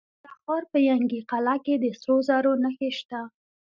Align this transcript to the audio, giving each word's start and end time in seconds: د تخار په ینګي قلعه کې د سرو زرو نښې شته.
د 0.03 0.07
تخار 0.25 0.63
په 0.71 0.77
ینګي 0.89 1.21
قلعه 1.31 1.57
کې 1.65 1.75
د 1.79 1.85
سرو 1.99 2.15
زرو 2.27 2.53
نښې 2.63 2.89
شته. 2.97 3.21